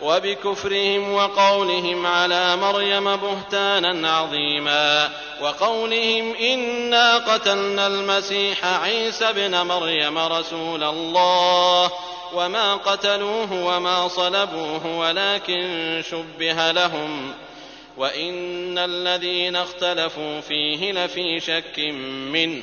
وبكفرهم 0.03 1.13
وقولهم 1.13 2.07
على 2.07 2.57
مريم 2.57 3.17
بهتانا 3.17 4.11
عظيما 4.11 5.11
وقولهم 5.41 6.35
إنا 6.35 7.17
قتلنا 7.19 7.87
المسيح 7.87 8.65
عيسى 8.65 9.25
ابن 9.25 9.67
مريم 9.67 10.19
رسول 10.19 10.83
الله 10.83 11.91
وما 12.35 12.75
قتلوه 12.75 13.53
وما 13.53 14.09
صلبوه 14.09 14.99
ولكن 14.99 16.03
شبه 16.11 16.71
لهم 16.73 17.33
وإن 17.97 18.79
الذين 18.79 19.57
اختلفوا 19.57 20.41
فيه 20.41 20.93
لفي 20.93 21.41
شك 21.41 21.79
منه 22.33 22.63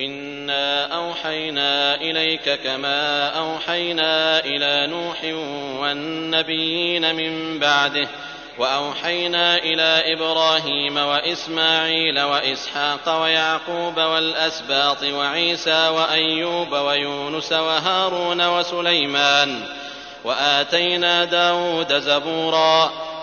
إنا 0.00 0.96
أوحينا 0.96 1.94
إليك 1.94 2.60
كما 2.64 3.28
أوحينا 3.28 4.44
إلى 4.44 4.86
نوح 4.86 5.24
والنبيين 5.80 7.14
من 7.14 7.58
بعده 7.58 8.08
واوحينا 8.58 9.56
إلى 9.56 10.12
إبراهيم 10.12 10.96
واسماعيل 10.96 12.20
واسحاق 12.20 13.22
ويعقوب 13.22 13.96
والاسباط 13.96 15.02
وعيسى 15.02 15.88
وايوب 15.88 16.72
ويونس 16.72 17.52
وهارون 17.52 18.48
وسليمان 18.48 19.60
واتينا 20.24 21.24
داود 21.24 21.98
زبورا 21.98 23.07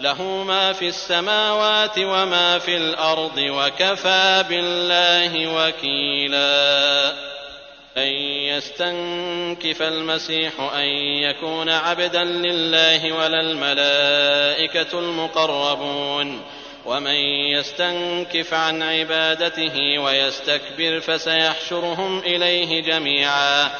له 0.00 0.22
ما 0.22 0.72
في 0.72 0.88
السماوات 0.88 1.98
وما 1.98 2.58
في 2.58 2.76
الأرض 2.76 3.38
وكفى 3.38 4.44
بالله 4.48 5.54
وكيلا. 5.54 7.12
أن 7.96 8.12
يستنكف 8.52 9.82
المسيح 9.82 10.52
أن 10.74 10.88
يكون 11.22 11.68
عبدا 11.68 12.24
لله 12.24 13.12
ولا 13.12 13.40
الملائكة 13.40 14.98
المقربون. 14.98 16.42
ومن 16.84 17.14
يستنكف 17.54 18.54
عن 18.54 18.82
عبادته 18.82 19.98
ويستكبر 19.98 21.00
فسيحشرهم 21.00 22.18
إليه 22.18 22.82
جميعا. 22.82 23.70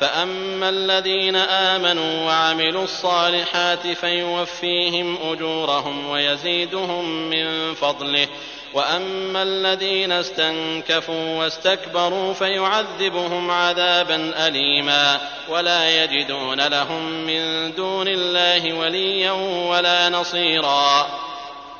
فاما 0.00 0.68
الذين 0.68 1.36
امنوا 1.36 2.26
وعملوا 2.26 2.84
الصالحات 2.84 3.86
فيوفيهم 3.86 5.18
اجورهم 5.30 6.10
ويزيدهم 6.10 7.30
من 7.30 7.74
فضله 7.74 8.28
واما 8.74 9.42
الذين 9.42 10.12
استنكفوا 10.12 11.38
واستكبروا 11.38 12.34
فيعذبهم 12.34 13.50
عذابا 13.50 14.46
اليما 14.46 15.20
ولا 15.48 16.04
يجدون 16.04 16.66
لهم 16.68 17.26
من 17.26 17.72
دون 17.74 18.08
الله 18.08 18.72
وليا 18.72 19.32
ولا 19.70 20.08
نصيرا 20.08 21.23